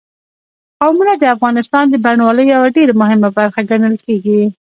قومونه 0.79 1.13
د 1.17 1.23
افغانستان 1.35 1.85
د 1.89 1.95
بڼوالۍ 2.03 2.45
یوه 2.53 2.69
ډېره 2.77 2.93
مهمه 3.01 3.29
برخه 3.37 3.61
ګڼل 3.69 3.95
کېږي. 4.05 4.41